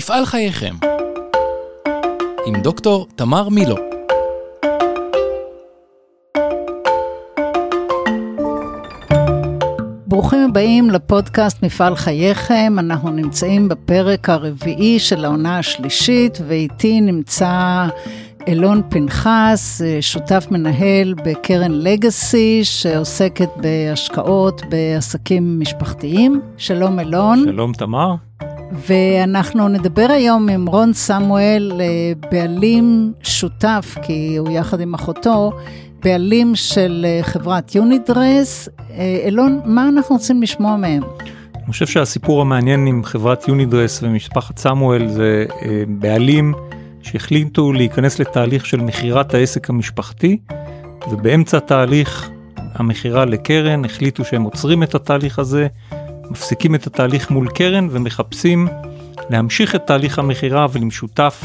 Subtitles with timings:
[0.00, 0.74] מפעל חייכם
[2.46, 3.76] עם דוקטור תמר מילו
[10.06, 17.86] ברוכים הבאים לפודקאסט מפעל חייכם, אנחנו נמצאים בפרק הרביעי של העונה השלישית ואיתי נמצא
[18.46, 26.40] אילון פנחס, שותף מנהל בקרן לגאסי שעוסקת בהשקעות בעסקים משפחתיים.
[26.56, 27.44] שלום אילון.
[27.44, 28.14] שלום תמר.
[28.72, 31.72] ואנחנו נדבר היום עם רון סמואל,
[32.30, 35.52] בעלים שותף, כי הוא יחד עם אחותו,
[36.04, 38.68] בעלים של חברת יונידרס.
[39.24, 41.02] אילון, מה אנחנו רוצים לשמוע מהם?
[41.54, 45.44] אני חושב שהסיפור המעניין עם חברת יונידרס ומשפחת סמואל זה
[45.88, 46.54] בעלים
[47.02, 50.38] שהחליטו להיכנס לתהליך של מכירת העסק המשפחתי,
[51.10, 52.30] ובאמצע תהליך
[52.74, 55.66] המכירה לקרן החליטו שהם עוצרים את התהליך הזה,
[56.30, 58.68] מפסיקים את התהליך מול קרן ומחפשים
[59.30, 61.44] להמשיך את תהליך המכירה ולם שותף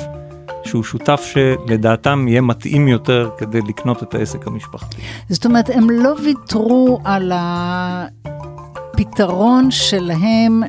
[0.63, 4.97] שהוא שותף שלדעתם יהיה מתאים יותר כדי לקנות את העסק המשפחתי.
[5.29, 7.31] זאת אומרת, הם לא ויתרו על
[8.93, 10.61] הפתרון שלהם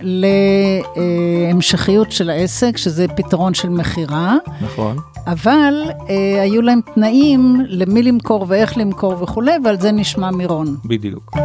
[0.97, 4.37] להמשכיות של העסק, שזה פתרון של מכירה.
[4.61, 4.97] נכון.
[5.27, 5.75] אבל
[6.09, 10.77] אה, היו להם תנאים למי למכור ואיך למכור וכולי, ועל זה נשמע מירון.
[10.85, 11.37] בדיוק.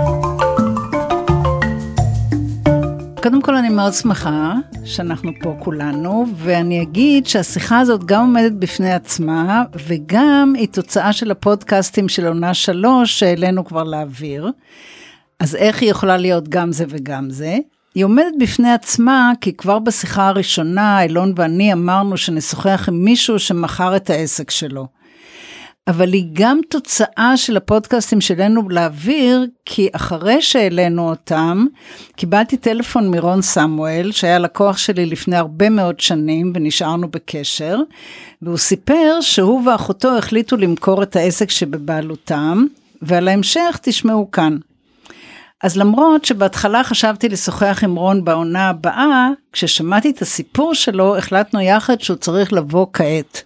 [3.22, 4.54] קודם כל אני מאוד שמחה
[4.86, 11.32] שאנחנו פה כולנו, ואני אגיד שהשיחה הזאת גם עומדת בפני עצמה, וגם היא תוצאה של
[11.32, 14.52] הפודקאסטים של עונה שלוש שהעלינו כבר לאוויר.
[15.40, 17.58] אז איך היא יכולה להיות גם זה וגם זה?
[17.96, 23.96] היא עומדת בפני עצמה, כי כבר בשיחה הראשונה, אילון ואני אמרנו שנשוחח עם מישהו שמכר
[23.96, 24.88] את העסק שלו.
[25.88, 31.66] אבל היא גם תוצאה של הפודקאסטים שלנו לאוויר, כי אחרי שהעלינו אותם,
[32.16, 37.80] קיבלתי טלפון מרון סמואל, שהיה לקוח שלי לפני הרבה מאוד שנים, ונשארנו בקשר,
[38.42, 42.66] והוא סיפר שהוא ואחותו החליטו למכור את העסק שבבעלותם,
[43.02, 44.58] ועל ההמשך תשמעו כאן.
[45.64, 52.02] אז למרות שבהתחלה חשבתי לשוחח עם רון בעונה הבאה, כששמעתי את הסיפור שלו, החלטנו יחד
[52.02, 53.44] שהוא צריך לבוא כעת.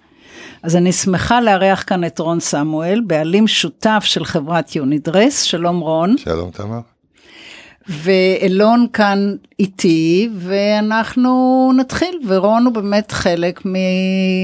[0.66, 6.18] אז אני שמחה לארח כאן את רון סמואל, בעלים שותף של חברת יונידרס, שלום רון.
[6.18, 6.80] שלום תמר.
[7.88, 13.62] ואלון כאן איתי, ואנחנו נתחיל, ורון הוא באמת חלק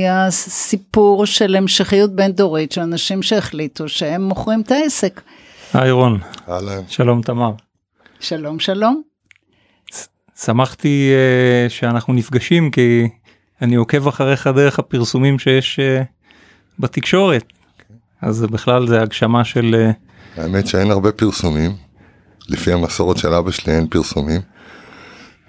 [0.10, 5.22] מהסיפור של המשכיות בין דורית, של אנשים שהחליטו שהם מוכרים את העסק.
[5.74, 6.20] היי רון.
[6.50, 6.82] אהלן.
[6.88, 7.52] שלום תמר.
[8.20, 9.02] שלום שלום.
[10.38, 11.12] שמחתי
[11.68, 13.08] uh, שאנחנו נפגשים כי
[13.62, 16.06] אני עוקב אחריך דרך הפרסומים שיש uh,
[16.80, 17.44] בתקשורת.
[18.22, 19.94] אז בכלל זה הגשמה של...
[19.96, 20.42] Uh...
[20.42, 21.72] האמת שאין הרבה פרסומים.
[22.50, 24.42] לפי המסורת של אבא שלי אין פרסומים.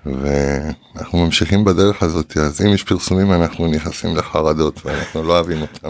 [0.07, 5.89] ואנחנו ממשיכים בדרך הזאת אז אם יש פרסומים אנחנו נכנסים לחרדות ואנחנו לא אוהבים אותם.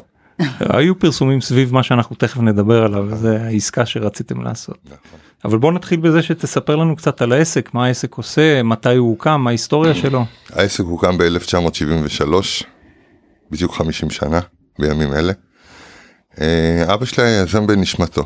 [0.61, 4.79] היו פרסומים סביב מה שאנחנו תכף נדבר עליו זה העסקה שרציתם לעשות.
[5.45, 9.41] אבל בוא נתחיל בזה שתספר לנו קצת על העסק מה העסק עושה מתי הוא הוקם
[9.41, 10.25] מה ההיסטוריה שלו.
[10.51, 12.65] העסק הוקם ב-1973
[13.51, 14.41] בדיוק 50 שנה
[14.79, 15.33] בימים אלה.
[16.95, 18.23] אבא שלי היה יזם בנשמתו.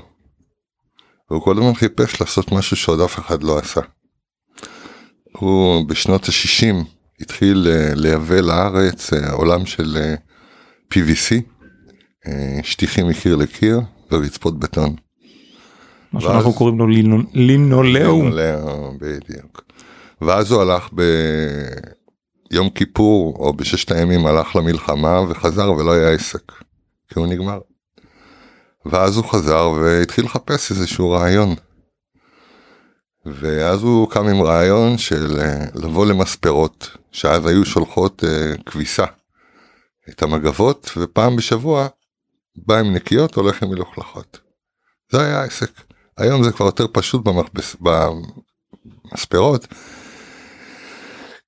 [1.30, 3.80] והוא כל הזמן חיפש לעשות משהו שעוד אף אחד לא עשה.
[5.32, 6.74] הוא בשנות ה-60
[7.20, 10.14] התחיל לייבא לארץ עולם של
[10.94, 11.34] PVC,
[12.62, 13.80] שטיחים מקיר לקיר
[14.12, 14.96] ורצפות בטון.
[16.12, 16.86] מה שאנחנו קוראים לו
[17.34, 18.32] לינולאום.
[18.32, 19.64] לינולאום, בדיוק.
[20.20, 20.88] ואז הוא הלך
[22.50, 26.52] ביום כיפור או בששת הימים הלך למלחמה וחזר ולא היה עסק.
[27.08, 27.58] כי הוא נגמר.
[28.86, 31.54] ואז הוא חזר והתחיל לחפש איזשהו רעיון.
[33.26, 35.38] ואז הוא קם עם רעיון של
[35.74, 38.24] לבוא למספרות שאז היו שולחות
[38.66, 39.04] כביסה.
[40.08, 41.88] את המגבות ופעם בשבוע
[42.56, 44.40] בא עם נקיות הולך עם מלוכלכות.
[45.12, 45.85] זה היה העסק.
[46.18, 49.66] היום זה כבר יותר פשוט במחבס, במספרות.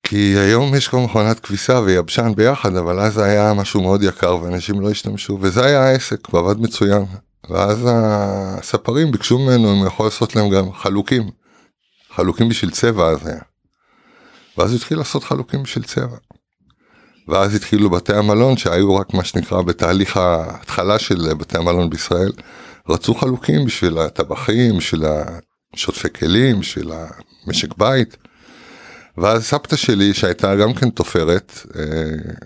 [0.03, 4.81] כי היום יש כבר מכונת כביסה ויבשן ביחד אבל אז היה משהו מאוד יקר ואנשים
[4.81, 7.05] לא השתמשו וזה היה העסק ועבד מצוין.
[7.49, 11.29] ואז הספרים ביקשו ממנו אם יכול לעשות להם גם חלוקים.
[12.15, 13.41] חלוקים בשביל צבע אז היה.
[14.57, 16.17] ואז הוא התחיל לעשות חלוקים בשביל צבע.
[17.27, 22.31] ואז התחילו בתי המלון שהיו רק מה שנקרא בתהליך ההתחלה של בתי המלון בישראל.
[22.89, 25.03] רצו חלוקים בשביל הטבחים, בשביל
[25.73, 26.91] השוטפי כלים, בשביל
[27.47, 28.17] המשק בית.
[29.17, 31.51] ואז סבתא שלי שהייתה גם כן תופרת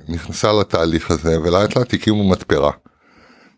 [0.09, 2.71] נכנסה לתהליך הזה ולאט לאט הקימו מתפרה.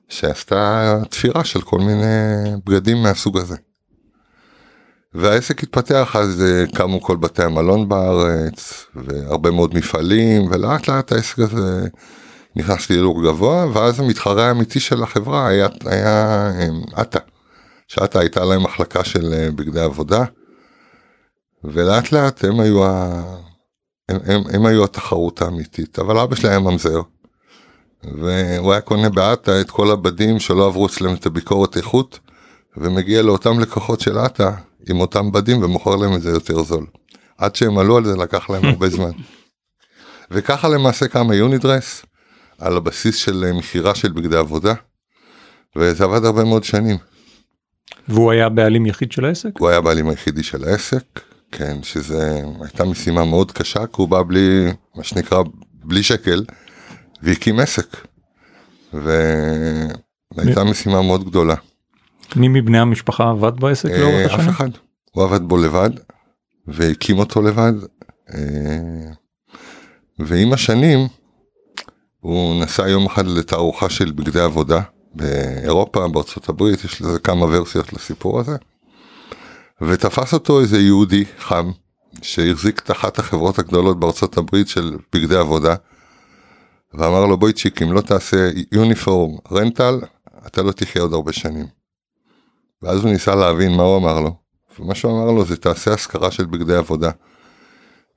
[0.09, 3.55] שעשתה תפירה של כל מיני בגדים מהסוג הזה.
[5.13, 11.39] והעסק התפתח אז אה, קמו כל בתי המלון בארץ והרבה מאוד מפעלים ולאט לאט העסק
[11.39, 11.87] הזה
[12.55, 16.51] נכנס להילוך גבוה ואז המתחרה האמיתי של החברה היה היה
[16.93, 17.19] עטה.
[17.87, 20.23] שעטה הייתה להם מחלקה של אה, בגדי עבודה.
[21.63, 23.23] ולאט לאט הם היו, ה...
[24.09, 27.01] הם, הם, הם היו התחרות האמיתית אבל אבא שלי היה ממזר.
[28.03, 32.19] והוא היה קונה בעטה את כל הבדים שלא עברו אצלם את הביקורת איכות
[32.77, 34.51] ומגיע לאותם לקוחות של עטה
[34.89, 36.85] עם אותם בדים ומוכר להם את זה יותר זול.
[37.37, 39.11] עד שהם עלו על זה לקח להם הרבה זמן.
[40.31, 42.05] וככה למעשה קמה יונידרס
[42.59, 44.73] על הבסיס של אה, מכירה של בגדי עבודה.
[45.75, 46.97] וזה עבד הרבה מאוד שנים.
[48.07, 49.49] והוא היה בעלים יחיד של העסק?
[49.59, 51.19] הוא היה בעלים היחידי של העסק,
[51.51, 55.43] כן, שזה הייתה משימה מאוד קשה, כי הוא בא בלי, מה שנקרא,
[55.83, 56.45] בלי שקל,
[57.21, 57.97] והקים עסק.
[58.93, 61.55] והייתה משימה מאוד גדולה.
[62.35, 64.43] מי מבני המשפחה עבד בעסק לאורך אה, השנה?
[64.43, 64.69] אף אחד.
[65.11, 65.89] הוא עבד בו לבד,
[66.67, 67.73] והקים אותו לבד.
[68.33, 68.39] אה,
[70.19, 70.99] ועם השנים,
[72.25, 74.81] הוא נסע יום אחד לתערוכה של בגדי עבודה
[75.13, 78.55] באירופה, בארצות הברית, יש לזה כמה ורסיות לסיפור הזה.
[79.81, 81.71] ותפס אותו איזה יהודי חם,
[82.21, 85.75] שהחזיק את אחת החברות הגדולות בארצות הברית של בגדי עבודה,
[86.93, 89.99] ואמר לו בואי צ'יק, אם לא תעשה יוניפורם רנטל,
[90.47, 91.65] אתה לא תחיה עוד הרבה שנים.
[92.81, 94.35] ואז הוא ניסה להבין מה הוא אמר לו,
[94.79, 97.11] ומה שהוא אמר לו זה תעשה השכרה של בגדי עבודה.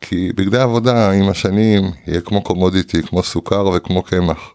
[0.01, 4.55] כי בגדי עבודה עם השנים יהיה כמו קומודיטי, כמו סוכר וכמו קמח.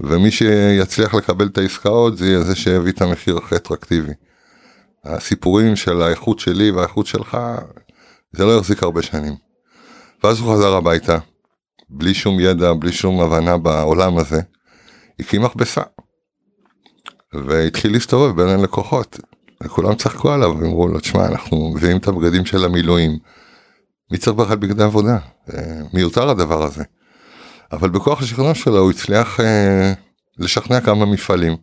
[0.00, 4.12] ומי שיצליח לקבל את העסקאות זה יהיה זה שיביא את המחיר הכי אטרקטיבי.
[5.04, 7.38] הסיפורים של האיכות שלי והאיכות שלך,
[8.32, 9.34] זה לא יחזיק הרבה שנים.
[10.24, 11.18] ואז הוא חזר הביתה,
[11.88, 14.40] בלי שום ידע, בלי שום הבנה בעולם הזה,
[15.20, 15.82] הקים מכבסה.
[17.34, 19.20] והתחיל להסתובב בין הלקוחות.
[19.62, 23.18] וכולם צחקו עליו, אמרו לו, תשמע, אנחנו מביאים את הבגדים של המילואים.
[24.10, 25.18] מי צריך בכלל בגדי עבודה?
[25.54, 26.84] אה, מיותר הדבר הזה.
[27.72, 29.92] אבל בכוח השכנוע שלו הוא הצליח אה,
[30.38, 31.56] לשכנע כמה מפעלים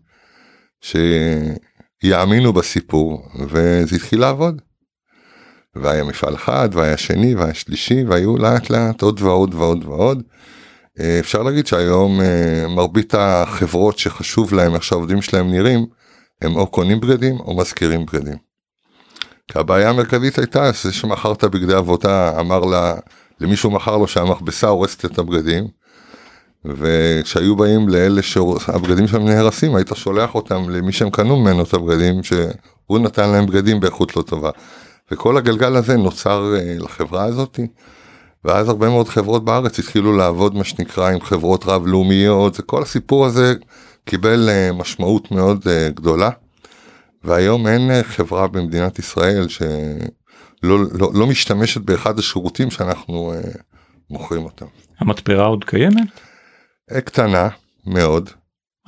[2.01, 4.62] שיאמינו בסיפור וזה התחיל לעבוד.
[5.75, 10.24] והיה מפעל אחד והיה שני והיה שלישי והיו לאט לאט עוד ועוד ועוד ועוד.
[11.00, 15.86] אה, אפשר להגיד שהיום אה, מרבית החברות שחשוב להם איך שהעובדים שלהם נראים
[16.42, 18.53] הם או קונים בגדים או מזכירים בגדים.
[19.54, 22.96] כי הבעיה המרכזית הייתה זה שמכרת בגדי עבודה אמר לה
[23.40, 25.68] למישהו מכר לו שהמכבסה הורסת את הבגדים.
[26.66, 32.24] וכשהיו באים לאלה שהבגדים שלהם נהרסים היית שולח אותם למי שהם קנו ממנו את הבגדים
[32.24, 34.50] שהוא נתן להם בגדים באיכות לא טובה.
[35.12, 37.68] וכל הגלגל הזה נוצר אה, לחברה הזאתי.
[38.46, 43.26] ואז הרבה מאוד חברות בארץ התחילו לעבוד מה שנקרא עם חברות רב לאומיות וכל הסיפור
[43.26, 43.54] הזה
[44.06, 46.30] קיבל אה, משמעות מאוד אה, גדולה.
[47.24, 53.34] והיום אין חברה במדינת ישראל שלא לא, לא משתמשת באחד השירותים שאנחנו
[54.10, 54.66] מוכרים אותם.
[55.00, 56.08] המתפרה עוד קיימת?
[57.06, 57.48] קטנה
[57.86, 58.30] מאוד.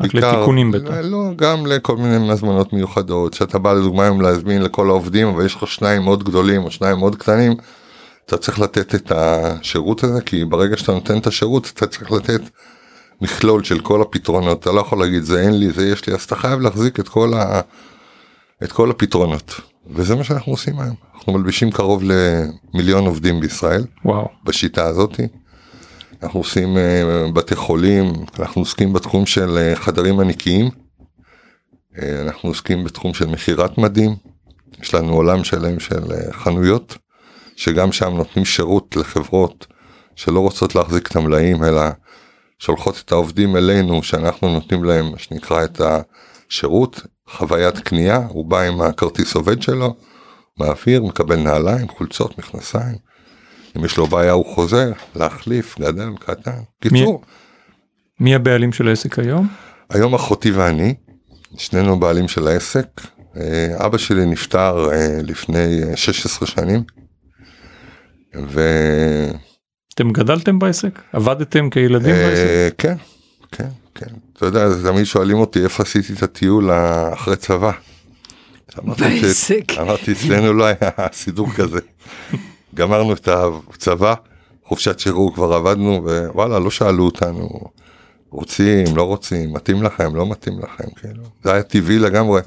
[0.01, 0.93] רק לתיקונים בטח.
[1.03, 5.55] לא, גם לכל מיני הזמנות מיוחדות, שאתה בא לדוגמה היום להזמין לכל העובדים, אבל יש
[5.55, 7.53] לך שניים מאוד גדולים או שניים מאוד קטנים,
[8.25, 12.41] אתה צריך לתת את השירות הזה, כי ברגע שאתה נותן את השירות, אתה צריך לתת
[13.21, 16.23] מכלול של כל הפתרונות, אתה לא יכול להגיד זה אין לי, זה יש לי, אז
[16.23, 17.61] אתה חייב להחזיק את כל, ה...
[18.63, 19.61] את כל הפתרונות.
[19.87, 24.29] וזה מה שאנחנו עושים היום, אנחנו מלבישים קרוב למיליון עובדים בישראל, וואו.
[24.43, 25.27] בשיטה הזאתי.
[26.23, 32.83] אנחנו עושים uh, בתי חולים, אנחנו עוסקים בתחום של uh, חדרים ענקיים, uh, אנחנו עוסקים
[32.83, 34.15] בתחום של מכירת מדים,
[34.81, 36.97] יש לנו עולם שלם של uh, חנויות,
[37.55, 39.67] שגם שם נותנים שירות לחברות
[40.15, 41.81] שלא רוצות להחזיק את המלאים, אלא
[42.59, 48.61] שולחות את העובדים אלינו, שאנחנו נותנים להם מה שנקרא את השירות, חוויית קנייה, הוא בא
[48.61, 49.95] עם הכרטיס עובד שלו,
[50.59, 52.97] מעביר, מקבל נעליים, חולצות, מכנסיים.
[53.77, 57.21] אם יש לו בעיה הוא חוזר להחליף גדל קטן קיצור.
[58.19, 59.47] מי, מי הבעלים של העסק היום?
[59.89, 60.93] היום אחותי ואני
[61.57, 62.87] שנינו בעלים של העסק
[63.37, 66.83] אה, אבא שלי נפטר אה, לפני 16 שנים.
[68.47, 68.61] ו...
[69.93, 71.01] אתם גדלתם בעסק?
[71.13, 72.73] עבדתם כילדים אה, בעסק?
[72.77, 72.95] כן,
[73.51, 74.05] כן, כן.
[74.33, 76.71] אתה יודע, תמיד שואלים אותי איפה עשיתי את הטיול
[77.13, 77.71] אחרי צבא.
[78.83, 79.71] בעסק.
[79.81, 81.79] אמרתי אצלנו לא היה סידור כזה.
[82.75, 84.13] גמרנו את הצבא,
[84.63, 87.49] חופשת שחרור כבר עבדנו, ווואלה, לא שאלו אותנו,
[88.29, 91.23] רוצים, לא רוצים, מתאים לכם, לא מתאים לכם, כאילו.
[91.43, 92.41] זה היה טבעי לגמרי,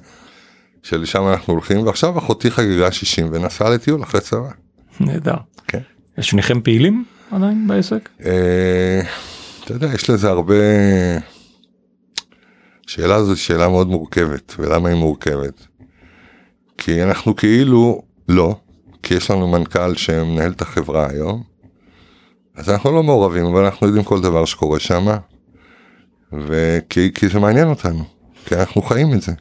[0.82, 4.50] שלשם אנחנו הולכים, ועכשיו אחותי חגיגה 60 ונסעה לטיול אחרי צבא.
[5.00, 5.36] נהדר.
[5.68, 5.80] כן.
[6.20, 8.08] שניכם פעילים עדיין בעסק?
[8.24, 9.00] אה,
[9.64, 10.54] אתה יודע, יש לזה הרבה...
[12.88, 15.66] שאלה זו שאלה מאוד מורכבת, ולמה היא מורכבת?
[16.78, 18.56] כי אנחנו כאילו לא,
[19.02, 21.42] כי יש לנו מנכ"ל שמנהל את החברה היום,
[22.54, 25.06] אז אנחנו לא מעורבים, אבל אנחנו יודעים כל דבר שקורה שם,
[26.32, 28.04] וכי כי זה מעניין אותנו,
[28.46, 29.32] כי אנחנו חיים את זה.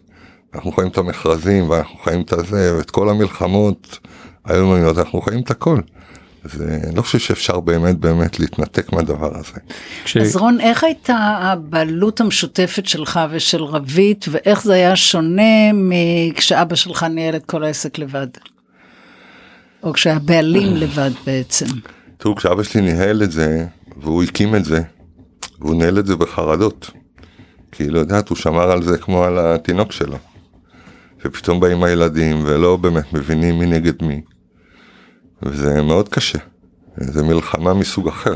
[0.56, 4.00] אנחנו חיים את המכרזים, ואנחנו חיים את הזה, ואת כל המלחמות
[4.46, 5.80] היומיומיות, אנחנו חיים את הכל.
[6.54, 9.60] אז אה, אני לא חושב שאפשר באמת באמת להתנתק מהדבר הזה.
[10.04, 10.18] כש...
[10.18, 17.04] אז רון, איך הייתה הבעלות המשותפת שלך ושל רבית, ואיך זה היה שונה מכשאבא שלך
[17.04, 18.28] ניהל את כל העסק לבד?
[19.84, 21.66] או כשהבעלים לבד בעצם.
[22.18, 23.66] תראו, כשאבא שלי ניהל את זה,
[23.98, 24.82] והוא הקים את זה,
[25.60, 26.92] והוא ניהל את זה בחרדות.
[27.72, 30.18] כי לא יודעת, הוא שמר על זה כמו על התינוק שלו.
[31.26, 34.22] ופתאום באים הילדים ולא באמת מבינים מי נגד מי.
[35.44, 36.40] וזה מאוד קשה.
[36.98, 38.36] זה מלחמה מסוג אחר.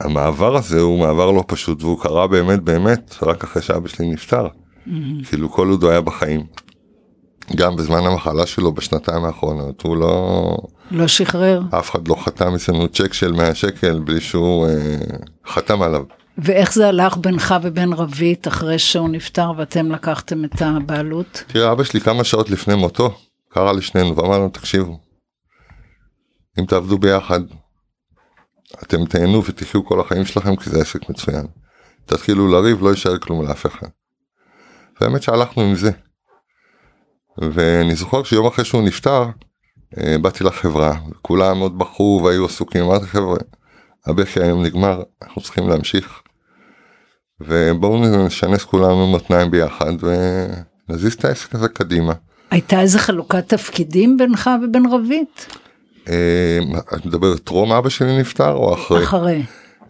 [0.00, 4.46] והמעבר הזה הוא מעבר לא פשוט והוא קרה באמת באמת רק אחרי שאבא שלי נפטר.
[5.28, 6.46] כאילו כל עוד הוא היה בחיים.
[7.56, 10.56] גם בזמן המחלה שלו בשנתיים האחרונות הוא לא
[10.90, 11.60] לא שחרר.
[11.70, 14.96] אף אחד לא חתם אצלנו צ'ק של 100 שקל בלי שהוא אה,
[15.46, 16.04] חתם עליו.
[16.42, 21.44] ואיך זה הלך בינך ובין רבית אחרי שהוא נפטר ואתם לקחתם את הבעלות?
[21.46, 23.18] תראה אבא שלי כמה שעות לפני מותו
[23.48, 24.98] קרא לשנינו ואמר לנו תקשיבו.
[26.58, 27.40] אם תעבדו ביחד
[28.82, 31.46] אתם תהנו ותחיו כל החיים שלכם כי זה עסק מצוין.
[32.06, 33.88] תתחילו לריב לא יישאר כלום לאף אחד.
[35.00, 35.90] והאמת שהלכנו עם זה.
[37.38, 39.24] ואני זוכר שיום אחרי שהוא נפטר
[39.98, 43.36] אה, באתי לחברה כולם עוד בחרו והיו עסוקים אמרתי חבר'ה
[44.06, 46.19] הבכי היום נגמר אנחנו צריכים להמשיך.
[47.40, 49.92] ובואו נשנס כולנו מותניים ביחד
[50.88, 52.12] ונזיז את העסק הזה קדימה.
[52.50, 55.46] הייתה איזה חלוקת תפקידים בינך ובין רבית?
[56.08, 56.58] אה,
[56.96, 59.04] את מדברת טרום אבא שלי נפטר או אחרי?
[59.04, 59.42] אחרי.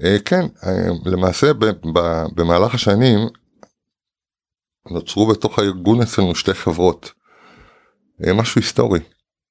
[0.04, 1.52] אה, כן, אה, למעשה
[2.34, 3.18] במהלך השנים
[4.90, 7.12] נוצרו בתוך הארגון אצלנו שתי חברות.
[8.34, 9.00] משהו היסטורי.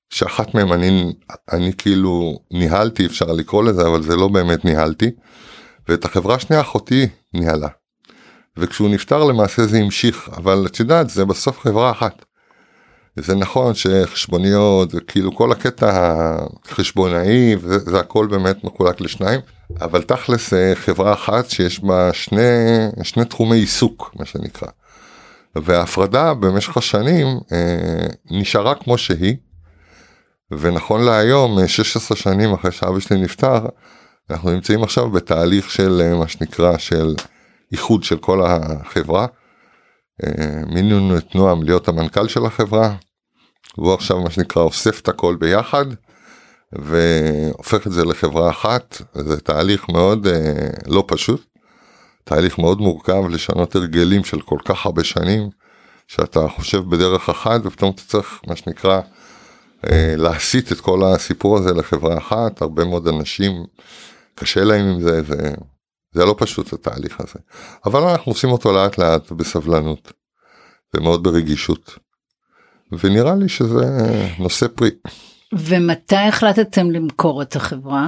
[0.10, 1.14] שאחת מהן אני,
[1.52, 5.12] אני כאילו ניהלתי אפשר לקרוא לזה אבל זה לא באמת ניהלתי.
[5.90, 7.68] ואת החברה השנייה אחותי ניהלה.
[8.60, 12.26] וכשהוא נפטר למעשה זה המשיך אבל את יודעת זה בסוף חברה אחת.
[13.16, 16.16] זה נכון שחשבוניות וכאילו כל הקטע
[16.66, 19.40] החשבונאי וזה הכל באמת מחולק לשניים
[19.82, 22.42] אבל תכלס זה חברה אחת שיש בה שני
[23.04, 24.68] שני תחומי עיסוק מה שנקרא.
[25.56, 29.36] וההפרדה במשך השנים אה, נשארה כמו שהיא.
[30.52, 33.66] ונכון להיום 16 שנים אחרי שאבא שלי נפטר
[34.30, 37.16] אנחנו נמצאים עכשיו בתהליך של אה, מה שנקרא של
[37.72, 39.28] איחוד של כל החברה.
[40.24, 42.96] אה, מינינו את נועם להיות המנכ"ל של החברה.
[43.78, 45.86] והוא עכשיו מה שנקרא אוסף את הכל ביחד
[46.74, 51.46] והופך את זה לחברה אחת זה תהליך מאוד אה, לא פשוט.
[52.24, 55.50] תהליך מאוד מורכב לשנות הרגלים של כל כך הרבה שנים
[56.08, 59.02] שאתה חושב בדרך אחת ופתאום אתה צריך מה שנקרא
[59.92, 63.66] אה, להסיט את כל הסיפור הזה לחברה אחת הרבה מאוד אנשים
[64.36, 65.54] קשה להם עם זה זה,
[66.12, 67.40] זה לא פשוט התהליך הזה
[67.86, 70.12] אבל אנחנו עושים אותו לאט לאט ובסבלנות
[70.94, 71.98] ומאוד ברגישות
[72.92, 73.86] ונראה לי שזה
[74.40, 74.90] נושא פרי.
[75.54, 78.08] ומתי החלטתם למכור את החברה?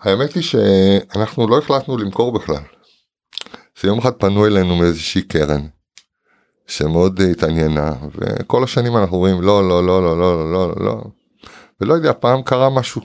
[0.00, 2.62] האמת היא שאנחנו לא החלטנו למכור בכלל.
[3.78, 5.66] אז יום אחד פנו אלינו מאיזושהי קרן
[6.66, 11.04] שמאוד התעניינה וכל השנים אנחנו אומרים לא לא לא לא לא לא לא לא
[11.80, 13.02] ולא יודע פעם קרה משהו.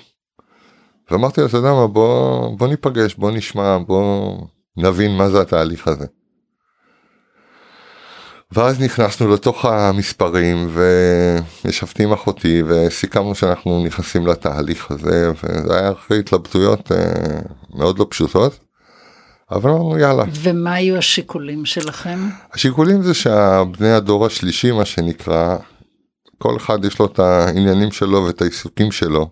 [1.11, 4.37] ואמרתי לו אתה יודע מה בוא בוא ניפגש בוא נשמע בוא
[4.77, 6.05] נבין מה זה התהליך הזה.
[8.51, 10.69] ואז נכנסנו לתוך המספרים
[11.65, 17.39] וישבתי עם אחותי וסיכמנו שאנחנו נכנסים לתהליך הזה וזה היה אחרי התלבטויות אה,
[17.73, 18.59] מאוד לא פשוטות.
[19.51, 20.23] אבל אמרנו יאללה.
[20.33, 22.19] ומה היו השיקולים שלכם?
[22.53, 25.57] השיקולים זה שהבני הדור השלישי מה שנקרא
[26.37, 29.29] כל אחד יש לו את העניינים שלו ואת העיסוקים שלו.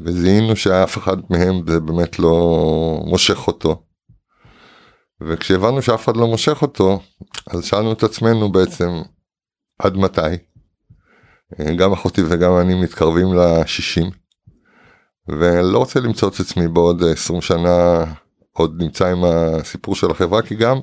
[0.00, 3.82] וזיהינו שאף אחד מהם זה באמת לא מושך אותו.
[5.20, 7.00] וכשהבנו שאף אחד לא מושך אותו
[7.50, 8.90] אז שאלנו את עצמנו בעצם
[9.78, 10.20] עד מתי.
[11.76, 14.10] גם אחותי וגם אני מתקרבים לשישים.
[15.28, 18.04] ולא רוצה למצוא את עצמי בעוד 20 שנה
[18.52, 20.80] עוד נמצא עם הסיפור של החברה כי גם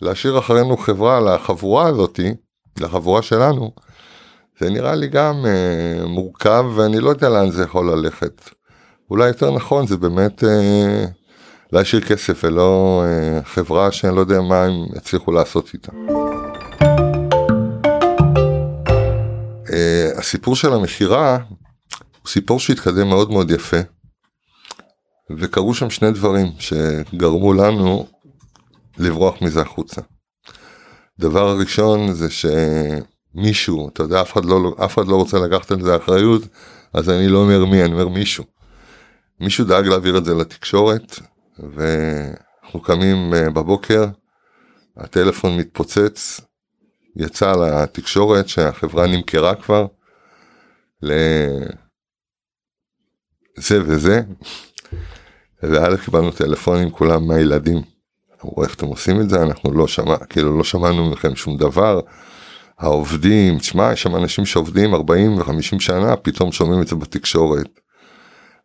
[0.00, 2.34] להשאיר אחרינו חברה לחבורה הזאתי
[2.80, 3.72] לחבורה שלנו
[4.60, 8.50] זה נראה לי גם אה, מורכב ואני לא יודע לאן זה יכול ללכת.
[9.10, 11.04] אולי יותר נכון זה באמת אה,
[11.72, 15.92] להשאיר כסף ולא אה, חברה שאני לא יודע מה הם יצליחו לעשות איתה.
[19.72, 21.38] אה, הסיפור של המכירה
[22.22, 23.80] הוא סיפור שהתקדם מאוד מאוד יפה.
[25.38, 28.06] וקרו שם שני דברים שגרמו לנו
[28.98, 30.00] לברוח מזה החוצה.
[31.18, 32.28] הדבר הראשון זה
[33.34, 36.42] שמישהו, אתה יודע, אף אחד לא, אף אחד לא רוצה לקחת על זה אחריות,
[36.94, 38.44] אז אני לא אומר מי, אני אומר מישהו.
[39.40, 41.18] מישהו דאג להעביר את זה לתקשורת,
[41.58, 44.06] ואנחנו קמים אה, בבוקר,
[44.96, 46.40] הטלפון מתפוצץ,
[47.16, 49.86] יצא לתקשורת שהחברה נמכרה כבר
[51.02, 51.68] לזה
[53.86, 54.20] וזה,
[55.62, 57.82] ואז קיבלנו טלפונים כולם מהילדים.
[58.44, 62.00] אמרו איך אתם עושים את זה אנחנו לא שמע כאילו לא שמענו מכם שום דבר.
[62.80, 67.80] העובדים תשמע יש שם אנשים שעובדים 40 ו-50 שנה פתאום שומעים את זה בתקשורת.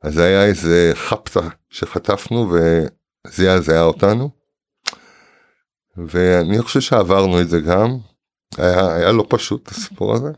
[0.01, 2.53] אז זה היה איזה חפטה שחטפנו
[3.27, 4.29] וזעזע אותנו.
[5.97, 7.97] ואני חושב שעברנו את זה גם
[8.57, 10.31] היה, היה לא פשוט הסיפור הזה.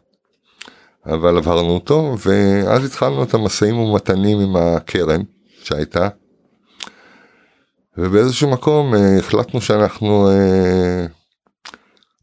[1.06, 5.22] אבל עברנו אותו ואז התחלנו את המשאים ומתנים עם הקרן
[5.64, 6.08] שהייתה
[7.98, 11.06] ובאיזשהו מקום אה, החלטנו שאנחנו אה,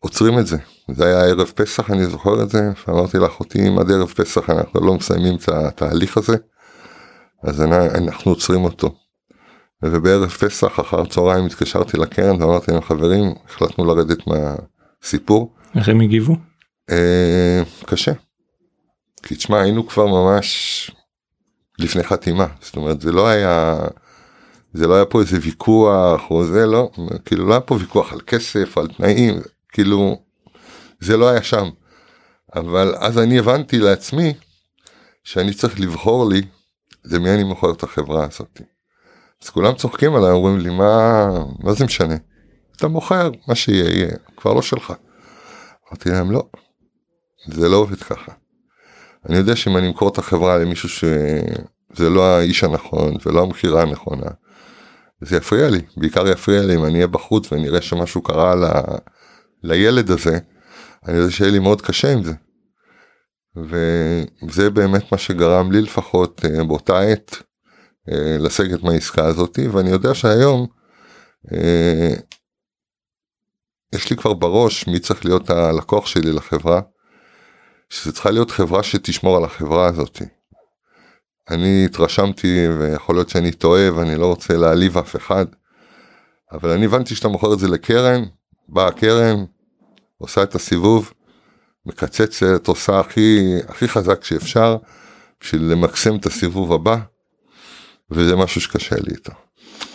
[0.01, 0.57] עוצרים את זה.
[0.91, 4.81] זה היה ערב פסח אני זוכר את זה ואמרתי לאחותי אם עד ערב פסח אנחנו
[4.81, 6.37] לא מסיימים את התהליך הזה
[7.43, 8.95] אז אנחנו עוצרים אותו.
[9.83, 15.55] ובערב פסח אחר צהריים התקשרתי לקרן ואמרתי להם חברים החלטנו לרדת מהסיפור.
[15.75, 16.37] איך הם הגיבו?
[16.91, 18.13] אה, קשה.
[19.23, 20.91] כי תשמע היינו כבר ממש
[21.79, 23.79] לפני חתימה זאת אומרת זה לא היה
[24.73, 26.91] זה לא היה פה איזה ויכוח או זה לא
[27.25, 29.35] כאילו לא היה פה ויכוח על כסף על תנאים
[29.73, 30.24] כאילו
[31.05, 31.69] זה לא היה שם.
[32.55, 34.35] אבל אז אני הבנתי לעצמי
[35.25, 36.43] שאני צריך לבחור לי
[37.05, 38.61] למי אני מוכר את החברה הזאת.
[39.43, 41.27] אז כולם צוחקים עליי אומרים לי מה
[41.59, 42.15] מה זה משנה.
[42.77, 44.93] אתה מוכר מה שיהיה יהיה כבר לא שלך.
[45.89, 46.49] אמרתי להם לא
[47.47, 48.33] זה לא עובד ככה.
[49.29, 54.31] אני יודע שאם אני אמכור את החברה למישהו שזה לא האיש הנכון ולא המכירה הנכונה
[55.21, 58.65] זה יפריע לי, בעיקר יפריע לי אם אני אהיה בחוץ ונראה שמשהו קרה ל...
[59.63, 60.39] לילד הזה,
[61.09, 62.33] אני יודע שיהיה לי מאוד קשה עם זה.
[63.57, 67.37] וזה באמת מה שגרם לי לפחות אה, באותה עת
[68.13, 70.67] אה, לסגת מהעסקה הזאתי ואני יודע שהיום
[71.53, 72.15] אה,
[73.95, 76.81] יש לי כבר בראש מי צריך להיות הלקוח שלי לחברה.
[77.91, 80.25] שזה צריכה להיות חברה שתשמור על החברה הזאתי.
[81.51, 85.47] אני התרשמתי ויכול להיות שאני טועה ואני לא רוצה להעליב אף אחד.
[86.53, 88.25] אבל אני הבנתי שאתה מוכר את זה לקרן,
[88.69, 89.45] באה הקרן,
[90.25, 91.13] עושה את הסיבוב,
[91.87, 94.77] מקצצת, עושה הכי, הכי חזק שאפשר
[95.41, 96.97] בשביל למקסם את הסיבוב הבא,
[98.11, 99.33] וזה משהו שקשה לי איתו.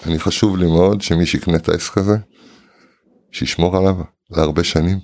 [0.05, 2.17] אני חשוב לי מאוד שמי שיקנה את העסק הזה,
[3.31, 3.95] שישמור עליו
[4.31, 4.99] להרבה שנים.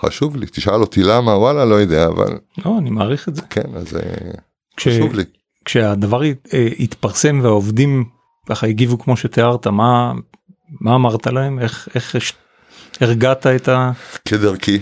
[0.00, 2.38] חשוב לי, תשאל אותי למה, וואלה, לא יודע, אבל...
[2.64, 3.42] לא, אני מעריך את זה.
[3.42, 4.30] כן, אז אה,
[4.76, 4.88] כש...
[4.88, 5.24] חשוב לי.
[5.64, 8.04] כשהדבר אה, התפרסם והעובדים
[8.48, 10.12] ככה הגיבו כמו שתיארת, מה,
[10.80, 11.58] מה אמרת להם?
[11.58, 12.16] איך, איך
[13.00, 13.92] הרגעת את ה...
[14.24, 14.78] כדרכי,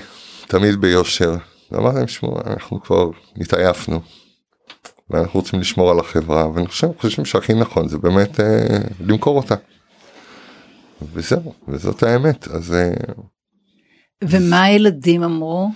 [0.47, 1.35] תמיד ביושר.
[1.75, 4.01] אמרתי להם, שמעו, אנחנו כבר התעייפנו.
[5.11, 9.55] ואנחנו רוצים לשמור על החברה, ואני חושב, חושבים שהכי נכון זה באמת אה, למכור אותה.
[11.13, 12.49] וזהו, וזאת האמת.
[12.49, 12.75] אז...
[12.75, 12.91] אה,
[14.25, 15.69] ומה הילדים אמרו?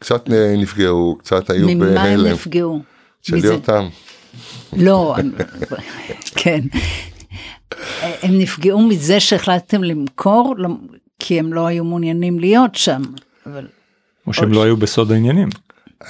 [0.00, 1.78] קצת אה, נפגעו, קצת היו בהלם.
[1.78, 2.82] ממה הם נפגעו?
[3.20, 3.88] תשאלי אותם.
[4.72, 5.16] לא,
[6.34, 6.60] כן.
[8.00, 10.54] הם נפגעו מזה שהחלטתם למכור,
[11.26, 13.02] כי הם לא היו מעוניינים להיות שם.
[13.46, 13.66] אבל...
[14.26, 15.48] או שהם לא היו בסוד העניינים.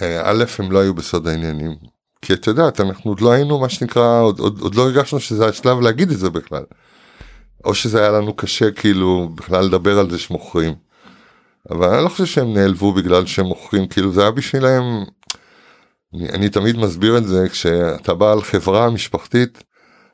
[0.03, 1.75] אה, א', הם לא היו בסוד העניינים.
[2.23, 5.47] כי את יודעת, אנחנו עוד לא היינו מה שנקרא, עוד, עוד, עוד לא הרגשנו שזה
[5.47, 6.63] השלב להגיד את זה בכלל.
[7.65, 10.75] או שזה היה לנו קשה כאילו בכלל לדבר על זה שמוכרים.
[11.71, 14.83] אבל אני לא חושב שהם נעלבו בגלל שהם מוכרים, כאילו זה היה בשבילם,
[16.15, 19.65] אני, אני תמיד מסביר את זה, כשאתה בא על חברה משפחתית,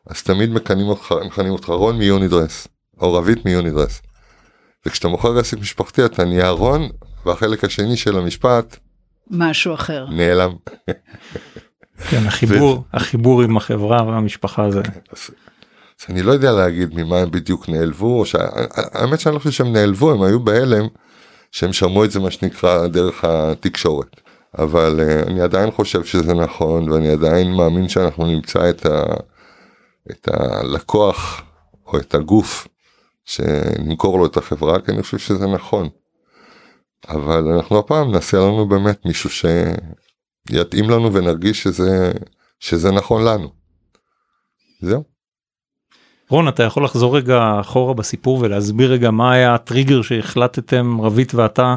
[0.07, 2.69] אז תמיד מכנים אותך, מכנים אותך רון מיונידרס,
[3.01, 4.03] או רבית מיונידרס.
[4.87, 6.89] וכשאתה מוכר עסק משפחתי אתה נהיה רון,
[7.27, 8.77] והחלק השני של המשפט,
[9.31, 10.07] משהו אחר.
[10.11, 10.53] נעלם.
[12.11, 14.81] כן, החיבור, החיבור עם החברה והמשפחה זה.
[14.81, 15.31] אז,
[16.01, 19.73] אז אני לא יודע להגיד ממה הם בדיוק נעלבו, או שהאמת שאני לא חושב שהם
[19.73, 20.87] נעלבו, הם היו בהלם.
[21.53, 24.21] שהם שמעו את זה מה שנקרא דרך התקשורת.
[24.59, 29.05] אבל uh, אני עדיין חושב שזה נכון ואני עדיין מאמין שאנחנו נמצא את, ה,
[30.11, 31.43] את הלקוח
[31.87, 32.69] או את הגוף
[33.31, 35.89] שנמכור לו את החברה כי אני חושב שזה נכון.
[37.09, 42.13] אבל אנחנו הפעם נעשה לנו באמת מישהו שיתאים לנו ונרגיש שזה,
[42.61, 43.49] שזה נכון לנו.
[44.81, 45.05] זהו.
[46.31, 51.77] רון אתה יכול לחזור רגע אחורה בסיפור ולהסביר רגע מה היה הטריגר שהחלטתם רבית ואתה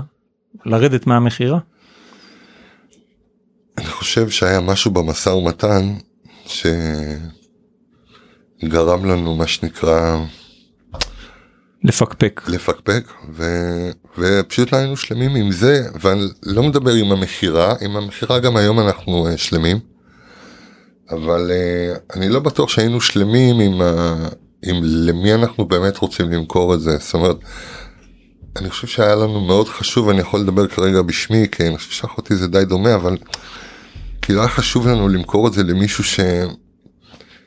[0.65, 1.59] לרדת מהמכירה?
[3.77, 5.93] אני חושב שהיה משהו במשא ומתן
[8.55, 10.19] שגרם לנו מה שנקרא
[11.83, 12.41] לפקפק.
[12.47, 13.43] לפקפק ו...
[14.17, 18.79] ופשוט לא היינו שלמים עם זה ואני לא מדבר עם המכירה עם המכירה גם היום
[18.79, 19.79] אנחנו uh, שלמים.
[21.11, 24.15] אבל uh, אני לא בטוח שהיינו שלמים עם, ה...
[24.65, 27.37] עם למי אנחנו באמת רוצים למכור את זה זאת אומרת.
[28.55, 32.35] אני חושב שהיה לנו מאוד חשוב אני יכול לדבר כרגע בשמי כי אני חושב שאחותי
[32.35, 33.17] זה די דומה אבל
[34.21, 36.19] כאילו היה חשוב לנו למכור את זה למישהו ש...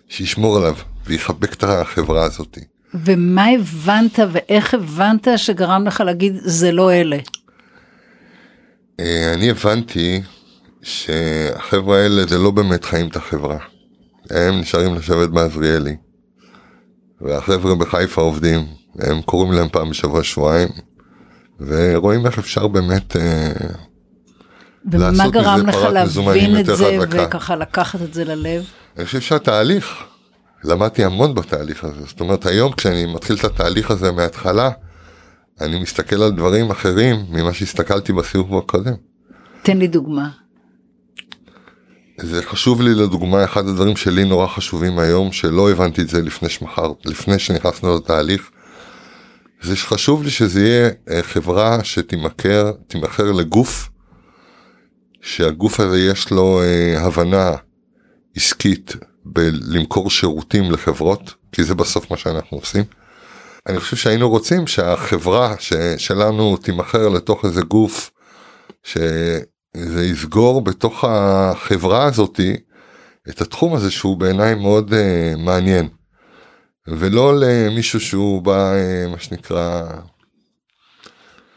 [0.09, 0.75] שישמור עליו
[1.07, 2.61] ויחבק את החברה הזאתי.
[2.95, 7.19] ומה הבנת ואיך הבנת שגרם לך להגיד זה לא אלה?
[9.01, 10.23] אה, אני הבנתי
[10.83, 13.59] שהחברה האלה זה לא באמת חיים את החברה.
[14.31, 15.97] הם נשארים לשבת בעזריאלי.
[17.21, 18.67] והחבר'ה בחיפה עובדים,
[18.99, 20.69] הם קוראים להם פעם בשבוע שבועיים,
[21.61, 23.53] ורואים איך אפשר באמת אה,
[24.93, 28.65] ומה גרם לך להבין את זה וככה לקחת את זה ללב?
[28.97, 30.05] אני חושב שהתהליך
[30.65, 34.71] למדתי המון בתהליך הזה זאת אומרת היום כשאני מתחיל את התהליך הזה מההתחלה
[35.61, 38.95] אני מסתכל על דברים אחרים ממה שהסתכלתי בסיבוב הקודם.
[39.63, 40.29] תן לי דוגמה.
[42.21, 46.49] זה חשוב לי לדוגמה אחד הדברים שלי נורא חשובים היום שלא הבנתי את זה לפני
[46.49, 48.51] שמחר לפני שנכנסנו לתהליך.
[49.63, 53.91] זה שחשוב לי שזה יהיה אה, חברה שתימכר תימכר לגוף
[55.21, 57.51] שהגוף הזה יש לו אה, הבנה
[58.37, 62.85] עסקית בלמכור שירותים לחברות, כי זה בסוף מה שאנחנו עושים.
[63.69, 68.11] אני חושב שהיינו רוצים שהחברה ש, שלנו תימכר לתוך איזה גוף
[68.85, 72.57] שזה יסגור בתוך החברה הזאתי
[73.29, 75.89] את התחום הזה שהוא בעיניי מאוד uh, מעניין.
[76.89, 79.83] ולא למישהו שהוא בא uh, מה שנקרא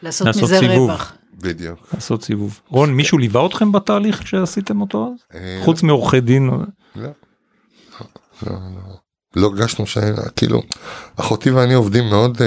[0.02, 0.90] לעשות, לעשות מזה סיבוב.
[0.90, 1.12] רווח.
[1.34, 1.88] בדיוק.
[1.94, 2.60] לעשות סיבוב.
[2.68, 5.40] רון מישהו ליווה אתכם בתהליך שעשיתם אותו אז?
[5.40, 6.50] אה, חוץ מעורכי דין?
[6.96, 7.08] לא.
[9.36, 9.98] לא, הרגשנו ש...
[10.36, 10.62] כאילו,
[11.16, 12.42] אחותי ואני עובדים מאוד, uh,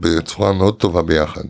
[0.00, 1.44] בצורה מאוד טובה ביחד.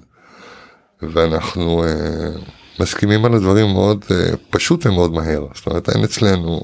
[1.03, 5.47] ואנחנו uh, מסכימים על הדברים מאוד uh, פשוט ומאוד מהר.
[5.55, 6.61] זאת אומרת, אין אצלנו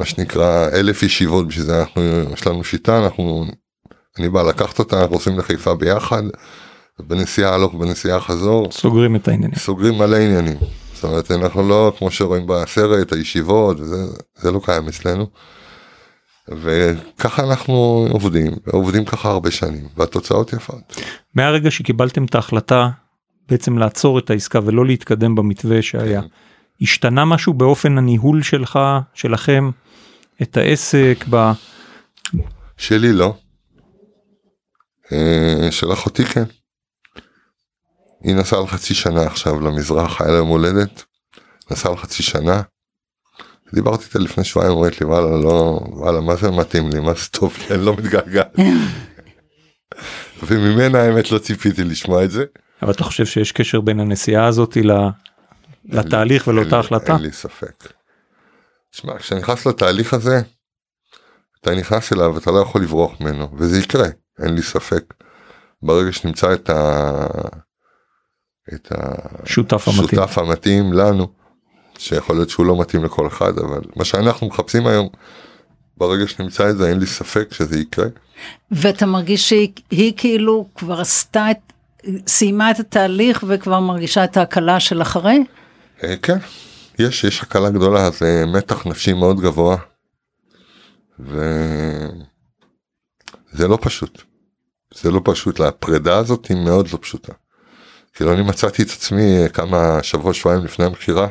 [0.00, 3.44] מה שנקרא אלף ישיבות בשביל זה אנחנו, יש לנו שיטה, אנחנו,
[4.18, 6.22] אני בא לקחת אותה, אנחנו עושים לחיפה ביחד.
[7.00, 10.56] בנסיעה הלוך בנסיעה חזור סוגרים את העניינים סוגרים מלא עניינים
[10.94, 13.96] זאת אומרת אנחנו לא כמו שרואים בסרט הישיבות וזה
[14.36, 15.26] זה לא קיים אצלנו.
[16.48, 21.00] וככה אנחנו עובדים עובדים ככה הרבה שנים והתוצאות יפות.
[21.34, 22.90] מהרגע שקיבלתם את ההחלטה
[23.48, 26.26] בעצם לעצור את העסקה ולא להתקדם במתווה שהיה כן.
[26.80, 28.78] השתנה משהו באופן הניהול שלך
[29.14, 29.70] שלכם
[30.42, 31.50] את העסק ב...
[32.76, 33.34] שלי לא.
[35.12, 36.44] אה, של אחותי כן.
[38.24, 41.04] היא נסעה על חצי שנה עכשיו למזרח, היה לה יום הולדת,
[41.70, 42.62] נסעה על חצי שנה.
[43.74, 47.28] דיברתי איתה לפני שבועיים, אומרת לי וואלה לא, וואלה מה זה מתאים לי, מה זה
[47.30, 48.42] טוב לי, אני לא מתגעגע.
[50.46, 52.44] וממנה האמת לא ציפיתי לשמוע את זה.
[52.82, 54.82] אבל אתה חושב שיש קשר בין הנסיעה הזאתי
[55.84, 57.12] לתהליך ולאותה החלטה?
[57.12, 57.92] אין לי ספק.
[58.90, 60.40] תשמע, כשאתה נכנס לתהליך הזה,
[61.60, 64.08] אתה נכנס אליו ואתה לא יכול לברוח ממנו, וזה יקרה,
[64.42, 65.14] אין לי ספק.
[65.82, 67.26] ברגע שנמצא את ה...
[68.72, 70.22] את השותף המתאים.
[70.36, 71.28] המתאים לנו,
[71.98, 75.08] שיכול להיות שהוא לא מתאים לכל אחד, אבל מה שאנחנו מחפשים היום,
[75.96, 78.06] ברגע שנמצא את זה אין לי ספק שזה יקרה.
[78.70, 81.72] ואתה מרגיש שהיא כאילו כבר עשתה את,
[82.26, 85.44] סיימה את התהליך וכבר מרגישה את ההקלה של אחרי?
[86.04, 86.38] אה, כן,
[86.98, 89.76] יש, יש הקלה גדולה, זה מתח נפשי מאוד גבוה.
[91.18, 92.08] וזה
[93.58, 94.22] לא פשוט.
[94.94, 97.32] זה לא פשוט, הפרידה הזאת היא מאוד לא פשוטה.
[98.14, 101.26] כאילו אני מצאתי את עצמי כמה שבוע שבועיים לפני המכירה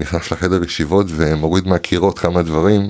[0.00, 2.88] נכנס לחדר ישיבות ומוריד מהקירות כמה דברים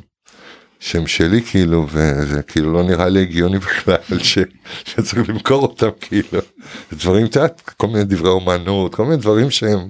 [0.81, 4.39] שהם שלי כאילו וזה כאילו לא נראה לי הגיוני בכלל ש,
[4.85, 6.43] שצריך למכור אותם כאילו
[6.93, 9.89] דברים את יודעת כל מיני דברי אומנות כל מיני דברים שהם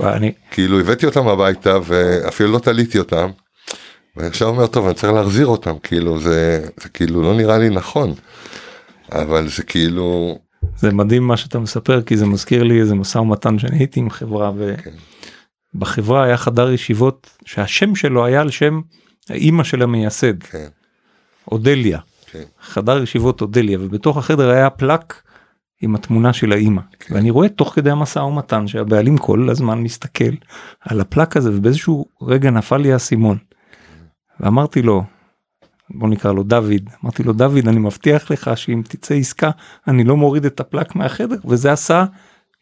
[0.00, 3.30] אני כאילו הבאתי אותם הביתה ואפילו לא תליתי אותם.
[4.16, 7.70] ואני עכשיו אומר טוב אני צריך להחזיר אותם כאילו זה, זה כאילו לא נראה לי
[7.70, 8.14] נכון
[9.12, 10.38] אבל זה כאילו
[10.76, 14.10] זה מדהים מה שאתה מספר כי זה מזכיר לי איזה משא ומתן שאני הייתי עם
[14.10, 14.52] חברה
[15.74, 16.28] ובחברה כן.
[16.28, 18.80] היה חדר ישיבות שהשם שלו היה על שם
[19.30, 20.42] האימא של המייסד.
[20.42, 20.68] כן.
[21.52, 21.98] אודליה.
[22.30, 22.42] כן.
[22.60, 25.22] חדר ישיבות אודליה ובתוך החדר היה פלק
[25.82, 27.14] עם התמונה של האימא כן.
[27.14, 30.34] ואני רואה תוך כדי המשא ומתן שהבעלים כל הזמן מסתכל
[30.80, 33.38] על הפלק הזה ובאיזשהו רגע נפל לי האסימון.
[34.40, 35.04] ואמרתי לו
[35.90, 39.50] בוא נקרא לו דוד אמרתי לו דוד אני מבטיח לך שאם תצא עסקה
[39.88, 42.04] אני לא מוריד את הפלק מהחדר וזה עשה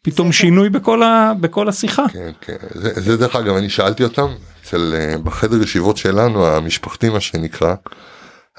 [0.01, 2.05] פתאום שינוי בכל, ה, בכל השיחה.
[2.13, 2.57] כן, כן.
[2.73, 4.27] זה, זה דרך אגב אני שאלתי אותם
[4.61, 7.75] אצל אה, בחדר ישיבות שלנו המשפחתי מה שנקרא.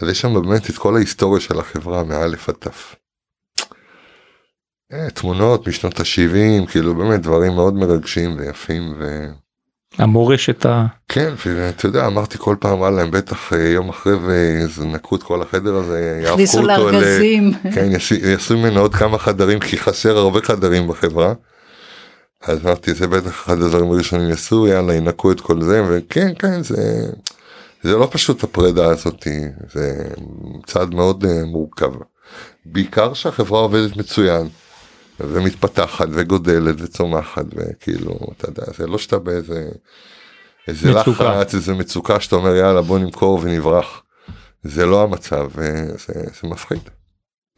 [0.02, 2.94] אז יש שם באמת את כל ההיסטוריה של החברה מאלף עד תף.
[4.92, 9.26] אה, תמונות משנות ה-70 כאילו באמת דברים מאוד מרגשים ויפים ו...
[9.98, 10.86] המורשת ה...
[11.08, 14.12] כן ואתה יודע אמרתי כל פעם וואלה הם בטח אה, יום אחרי
[14.78, 16.66] ונקו את כל החדר הזה יהפכו אותו ל...
[16.66, 17.52] לארגזים.
[17.74, 17.88] כן
[18.22, 21.32] יעשו- ממנו עוד כמה חדרים כי חסר הרבה חדרים בחברה.
[22.42, 26.62] אז אמרתי זה בטח אחד הדברים הראשונים יעשו יאללה ינקו את כל זה וכן כן
[26.62, 27.06] זה
[27.82, 29.40] זה לא פשוט הפרידה הזאתי
[29.72, 30.04] זה
[30.66, 31.92] צעד מאוד אה, מורכב.
[32.66, 34.48] בעיקר שהחברה עובדת מצוין
[35.20, 39.68] ומתפתחת וגודלת וצומחת וכאילו אתה יודע זה לא שאתה באיזה
[40.68, 41.24] איזה מצוקה.
[41.24, 44.02] לחץ איזה מצוקה שאתה אומר יאללה בוא נמכור ונברח.
[44.62, 46.80] זה לא המצב וזה זה מפחיד.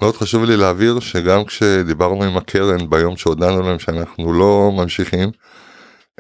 [0.01, 5.31] מאוד חשוב לי להבהיר שגם כשדיברנו עם הקרן ביום שהודענו להם שאנחנו לא ממשיכים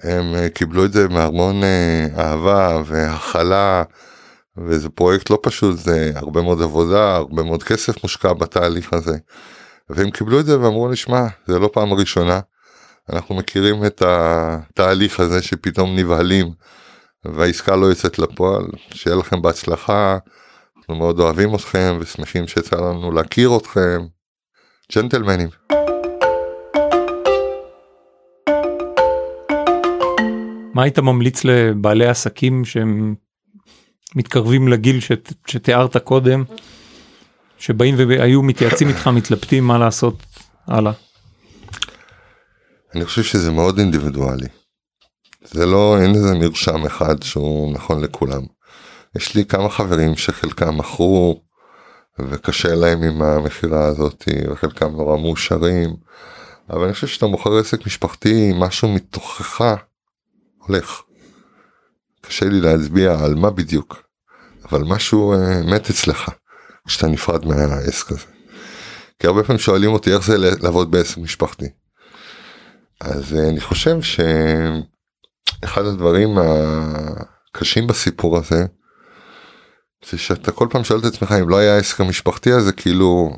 [0.02, 3.82] הם אה, קיבלו את זה מהמון אה, אהבה והכלה
[4.56, 9.16] וזה פרויקט לא פשוט זה הרבה מאוד עבודה הרבה מאוד כסף מושקע בתהליך הזה.
[9.90, 12.40] והם קיבלו את זה ואמרו לי שמע זה לא פעם ראשונה
[13.12, 16.50] אנחנו מכירים את התהליך הזה שפתאום נבהלים
[17.24, 20.18] והעסקה לא יוצאת לפועל שיהיה לכם בהצלחה
[20.76, 24.00] אנחנו מאוד אוהבים אתכם ושמחים שיצא לנו להכיר אתכם.
[24.94, 25.48] ג'נטלמנים.
[30.74, 33.14] מה היית ממליץ לבעלי עסקים שהם
[34.16, 36.44] מתקרבים לגיל שת, שתיארת קודם,
[37.58, 40.22] שבאים והיו מתייעצים איתך, מתלבטים מה לעשות
[40.66, 40.92] הלאה.
[42.94, 44.48] אני חושב שזה מאוד אינדיבידואלי.
[45.44, 48.42] זה לא, אין איזה מרשם אחד שהוא נכון לכולם.
[49.16, 51.42] יש לי כמה חברים שחלקם מכרו
[52.18, 55.90] וקשה להם עם המכירה הזאת וחלקם נורא מאושרים.
[56.70, 59.74] אבל אני חושב שאתה מוכר עסק משפחתי משהו מתוכך
[60.58, 61.02] הולך.
[62.20, 64.08] קשה לי להצביע על מה בדיוק
[64.64, 66.28] אבל משהו אה, מת אצלך
[66.88, 68.26] כשאתה נפרד מהעסק הזה.
[69.18, 71.66] כי הרבה פעמים שואלים אותי איך זה לעבוד בעסק משפחתי.
[73.00, 78.66] אז אה, אני חושב שאחד הדברים הקשים בסיפור הזה
[80.10, 83.36] זה שאתה כל פעם שואל את עצמך אם לא היה העסק המשפחתי הזה כאילו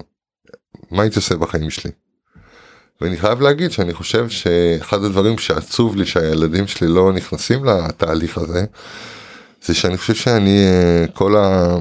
[0.90, 1.90] מה הייתי עושה בחיים שלי.
[3.00, 8.64] ואני חייב להגיד שאני חושב שאחד הדברים שעצוב לי שהילדים שלי לא נכנסים לתהליך הזה
[9.62, 11.76] זה שאני חושב שאני אה, כל ה...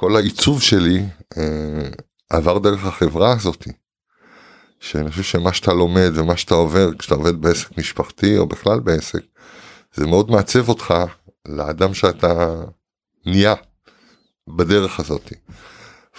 [0.00, 1.04] כל העיצוב שלי
[1.38, 1.88] אה,
[2.30, 3.70] עבר דרך החברה הזאתי.
[4.80, 9.20] שאני חושב שמה שאתה לומד ומה שאתה עובר כשאתה עובד בעסק משפחתי או בכלל בעסק
[9.94, 10.94] זה מאוד מעצב אותך
[11.48, 12.54] לאדם שאתה
[13.26, 13.54] נהיה
[14.56, 15.32] בדרך הזאת.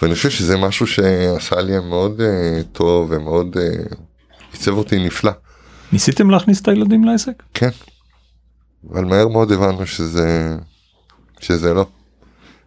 [0.02, 3.94] ואני חושב שזה משהו שעשה לי מאוד uh, טוב ומאוד uh,
[4.52, 5.32] עיצב אותי נפלא.
[5.92, 7.42] ניסיתם להכניס את הילדים לעסק?
[7.54, 7.70] כן.
[8.90, 10.56] אבל מהר מאוד הבנו שזה
[11.40, 11.86] שזה לא.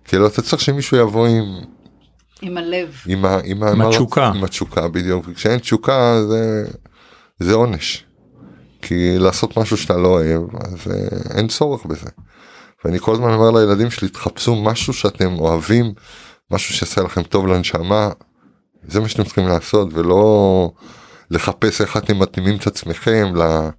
[0.05, 1.43] כאילו אתה צריך שמישהו יבוא עם
[2.41, 2.95] עם הלב.
[3.07, 4.27] עם, ה, עם, עם התשוקה.
[4.35, 6.65] עם התשוקה בדיוק וכשאין תשוקה זה
[7.39, 8.05] זה עונש.
[8.81, 12.09] כי לעשות משהו שאתה לא אוהב אז uh, אין צורך בזה.
[12.85, 15.93] ואני כל הזמן אומר לילדים שלי תחפשו משהו שאתם אוהבים
[16.51, 18.09] משהו שיעשה לכם טוב לנשמה
[18.87, 20.71] זה מה שאתם צריכים לעשות ולא
[21.31, 23.69] לחפש איך אתם מתאימים את עצמכם ל,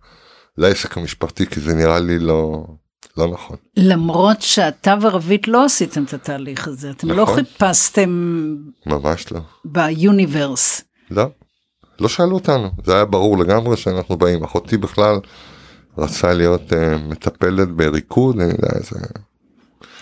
[0.59, 2.67] לעסק המשפחתי כי זה נראה לי לא
[3.17, 3.57] לא נכון.
[3.77, 7.35] למרות שאתה ורבית לא עשיתם את התהליך הזה, אתם לא נכון.
[7.37, 8.11] חיפשתם
[8.87, 9.41] ממש לא.
[9.65, 10.85] ביוניברס.
[11.11, 11.27] לא.
[12.01, 15.21] לא שאלו אותנו זה היה ברור לגמרי שאנחנו באים אחותי בכלל
[15.99, 16.75] רצה להיות uh,
[17.09, 18.97] מטפלת בריקוד אני יודע איזה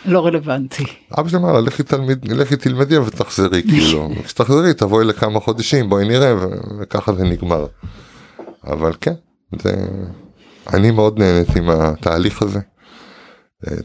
[0.05, 0.85] לא רלוונטי.
[1.19, 6.09] אבא שלי אמר לה לכי תלמיד לכי תלמדי ותחזרי כאילו כשתחזרי תבואי לכמה חודשים בואי
[6.09, 6.35] נראה
[6.81, 7.67] וככה זה נגמר.
[8.65, 9.15] אבל כן
[9.63, 9.75] זה
[10.73, 12.61] אני מאוד נהנית עם התהליך הזה.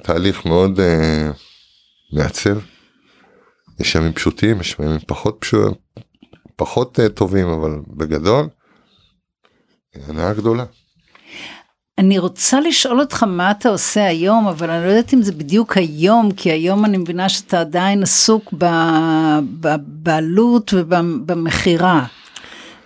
[0.04, 0.84] תהליך מאוד uh,
[2.14, 2.58] מעצב.
[3.80, 5.74] יש ימים פשוטים יש ימים פחות פשוטים
[6.56, 8.48] פחות uh, טובים אבל בגדול.
[10.08, 10.64] הנאה גדולה.
[11.98, 15.78] אני רוצה לשאול אותך מה אתה עושה היום, אבל אני לא יודעת אם זה בדיוק
[15.78, 18.54] היום, כי היום אני מבינה שאתה עדיין עסוק
[19.60, 22.06] בבעלות ובמכירה.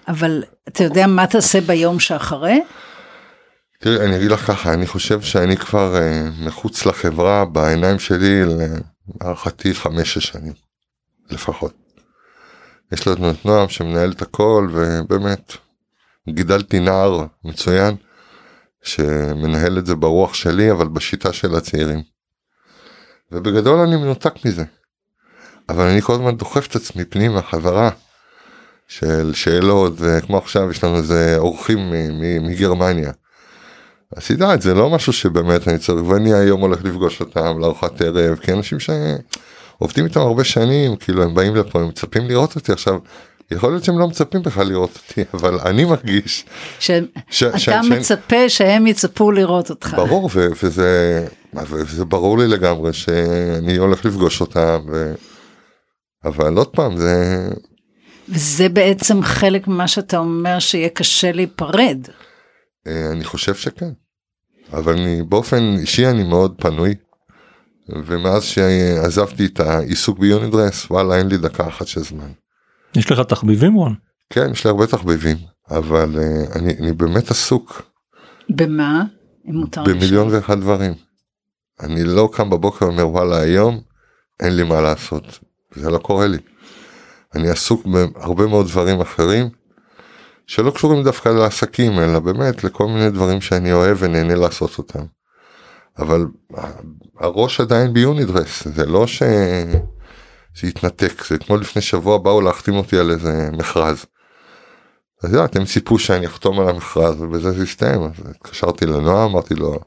[0.07, 2.61] אבל אתה יודע מה תעשה ביום שאחרי?
[3.83, 8.41] תראי אני אגיד לך ככה אני חושב שאני כבר uh, מחוץ לחברה בעיניים שלי
[9.21, 10.53] להערכתי חמש-שש שנים
[11.29, 11.73] לפחות.
[12.91, 15.53] יש לנו את נועם שמנהל את הכל ובאמת
[16.29, 17.95] גידלתי נער מצוין
[18.83, 22.01] שמנהל את זה ברוח שלי אבל בשיטה של הצעירים.
[23.31, 24.63] ובגדול אני מנותק מזה.
[25.69, 27.89] אבל אני כל הזמן דוחף את עצמי פנימה חזרה
[28.87, 31.93] של שאלות וכמו עכשיו יש לנו איזה אורחים
[32.41, 33.11] מגרמניה.
[34.17, 38.35] אז תדע זה לא משהו שבאמת אני צריך ואני היום הולך לפגוש אותם לארוחת ערב
[38.37, 42.99] כי אנשים שעובדים איתם הרבה שנים כאילו הם באים לפה הם מצפים לראות אותי עכשיו
[43.51, 46.45] יכול להיות שהם לא מצפים בכלל לראות אותי, אבל אני מרגיש
[46.79, 46.91] ש-
[47.29, 49.93] ש- שאני- מצפה שהם יצפו לראות אותך.
[49.95, 55.13] ברור, ו- וזה, וזה ברור לי לגמרי שאני הולך לפגוש אותם, ו...
[56.23, 57.47] אבל עוד פעם, זה,
[58.29, 61.97] וזה בעצם חלק ממה שאתה אומר שיהיה קשה להיפרד.
[62.87, 63.89] אה, אני חושב שכן.
[64.73, 66.95] אבל אני, באופן אישי אני מאוד פנוי,
[67.89, 72.31] ומאז שעזבתי את העיסוק ביונידרס, וואלה, אין לי דקה אחת של זמן.
[72.95, 73.95] יש לך תחביבים רון?
[74.29, 75.37] כן, יש לי הרבה תחביבים,
[75.71, 77.81] אבל אה, אני, אני באמת עסוק
[78.49, 79.03] במה?
[79.49, 80.41] אם מותר במיליון לשאול.
[80.41, 80.93] ואחד דברים.
[81.79, 83.81] אני לא קם בבוקר ואומר וואלה היום
[84.39, 85.39] אין לי מה לעשות.
[85.75, 86.37] זה לא קורה לי.
[87.35, 89.49] אני עסוק בהרבה מאוד דברים אחרים
[90.47, 95.03] שלא קשורים דווקא לעסקים אלא באמת לכל מיני דברים שאני אוהב ונהנה לעשות אותם.
[95.99, 96.25] אבל
[97.19, 99.23] הראש עדיין ביונידרס זה לא ש...
[100.55, 104.05] זה התנתק זה כמו לפני שבוע באו להחתים אותי על איזה מכרז.
[105.23, 109.55] אז יודעת, הם ציפו שאני אחתום על המכרז ובזה זה הסתיים אז התקשרתי לנועם אמרתי
[109.55, 109.79] לו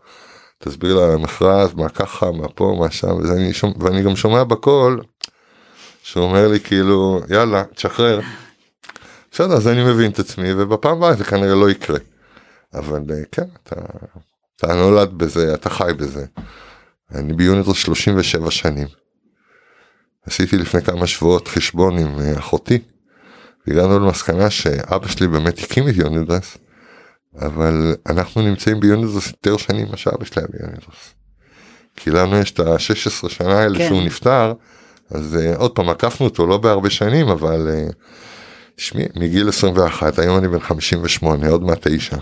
[0.58, 4.44] תסביר לה המכרז מה ככה מה פה מה שם וזה אני שומע, ואני גם שומע
[4.44, 5.02] בקול
[6.02, 8.20] שהוא אומר לי כאילו יאללה תשחרר.
[9.34, 11.98] בסדר אז אני מבין את עצמי ובפעם הבאה זה כנראה לא יקרה.
[12.74, 13.76] אבל אה, כן אתה,
[14.56, 16.24] אתה נולד בזה אתה חי בזה.
[17.14, 18.86] אני ביוניטר 37 שנים.
[20.26, 22.78] עשיתי לפני כמה שבועות חשבון עם אה, אחותי.
[23.66, 26.56] והגענו למסקנה שאבא שלי באמת הקים את יונידרס.
[27.36, 31.14] אבל אנחנו נמצאים ביונידרס יותר שנים ממה שאבא שלי היה ביונידרס.
[31.96, 33.88] כי לנו יש את ה-16 שנה האלה כן.
[33.88, 34.52] שהוא נפטר,
[35.10, 37.94] אז uh, עוד פעם עקפנו אותו לא בהרבה שנים אבל uh,
[38.76, 42.16] תשמעי מגיל 21 היום אני בן 58 עוד מעט 9.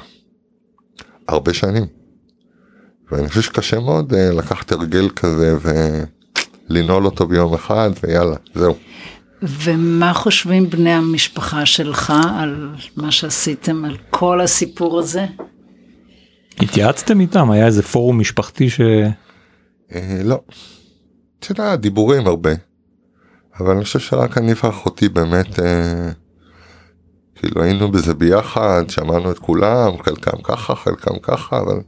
[1.29, 1.87] הרבה שנים.
[3.11, 5.57] ואני חושב שקשה מאוד uh, לקחת הרגל כזה
[6.71, 8.77] ולנעול אותו ביום אחד ויאללה זהו.
[9.43, 15.27] ומה חושבים בני המשפחה שלך על מה שעשיתם, על כל הסיפור הזה?
[16.61, 17.51] התייעצתם איתם?
[17.51, 18.81] היה איזה פורום משפחתי ש...
[19.95, 20.41] אה, לא.
[21.39, 22.51] את יודעת, דיבורים הרבה.
[23.61, 26.11] אבל אני חושב שרק אני ואחותי באמת, אה,
[27.43, 31.81] כאילו היינו בזה ביחד, שמענו את כולם, חלקם ככה, חלקם ככה, אבל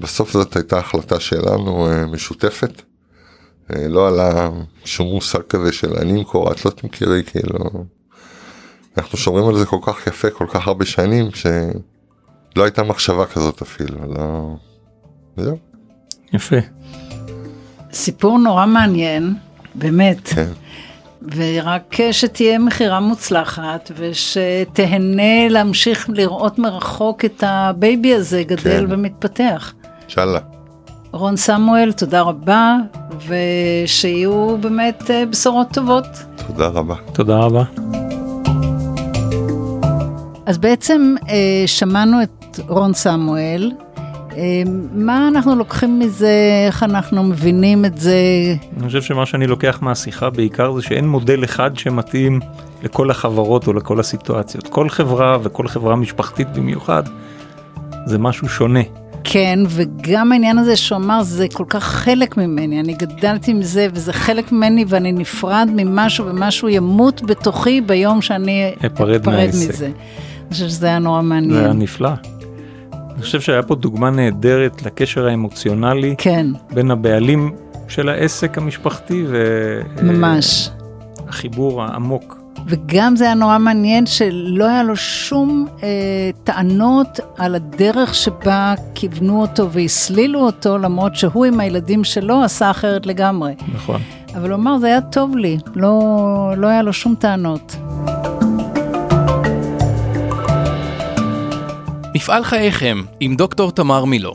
[0.00, 2.82] בסוף זאת הייתה החלטה שלנו אה, משותפת.
[3.72, 4.50] אה, לא עלה
[4.84, 7.58] שום מושג כזה של אני אמכור, את לא תמכרי, כאילו.
[8.98, 13.62] אנחנו שומרים על זה כל כך יפה, כל כך הרבה שנים, שלא הייתה מחשבה כזאת
[13.62, 14.54] אפילו, לא...
[15.36, 15.58] זהו.
[16.32, 16.56] יפה.
[17.92, 19.34] סיפור נורא מעניין,
[19.74, 20.28] באמת.
[20.28, 20.52] כן.
[21.34, 28.86] ורק שתהיה מכירה מוצלחת ושתהנה להמשיך לראות מרחוק את הבייבי הזה גדל כן.
[28.88, 29.72] ומתפתח.
[30.02, 30.38] אינשאללה.
[31.12, 32.76] רון סמואל, תודה רבה,
[33.26, 36.06] ושיהיו באמת אה, בשורות טובות.
[36.46, 36.94] תודה רבה.
[37.12, 37.64] תודה רבה.
[40.46, 43.72] אז בעצם אה, שמענו את רון סמואל.
[44.36, 44.62] אה,
[44.92, 48.14] מה אנחנו לוקחים מזה, איך אנחנו מבינים את זה?
[48.76, 52.40] אני חושב שמה שאני לוקח מהשיחה בעיקר זה שאין מודל אחד שמתאים
[52.82, 54.68] לכל החברות או לכל הסיטואציות.
[54.68, 57.02] כל חברה וכל חברה משפחתית במיוחד
[58.06, 58.80] זה משהו שונה.
[59.24, 63.88] כן, וגם העניין הזה שהוא אמר, זה כל כך חלק ממני, אני גדלתי עם זה,
[63.94, 69.68] וזה חלק ממני, ואני נפרד ממשהו, ומשהו ימות בתוכי ביום שאני אפרד מהעסק.
[69.68, 69.86] מזה.
[69.86, 71.78] אני חושבת שזה היה נורא זה היה מעניין.
[71.78, 72.10] נפלא.
[73.20, 77.52] אני חושב שהיה פה דוגמה נהדרת לקשר האמוציונלי כן, בין הבעלים
[77.88, 79.24] של העסק המשפחתי
[80.02, 80.70] ממש.
[81.26, 82.38] והחיבור העמוק.
[82.66, 85.88] וגם זה היה נורא מעניין שלא היה לו שום אה,
[86.44, 93.06] טענות על הדרך שבה כיוונו אותו והסלילו אותו, למרות שהוא עם הילדים שלו עשה אחרת
[93.06, 93.54] לגמרי.
[93.74, 94.00] נכון.
[94.34, 96.00] אבל הוא אמר, זה היה טוב לי, לא,
[96.56, 97.76] לא היה לו שום טענות.
[102.20, 104.34] מפעל חייכם עם דוקטור תמר מילו.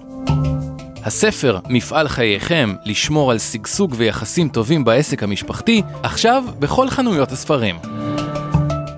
[1.03, 7.75] הספר מפעל חייכם לשמור על שגשוג ויחסים טובים בעסק המשפחתי, עכשיו בכל חנויות הספרים.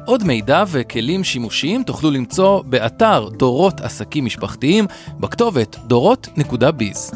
[0.06, 4.86] עוד מידע וכלים שימושיים תוכלו למצוא באתר דורות עסקים משפחתיים
[5.20, 7.12] בכתובת דורות.ביז.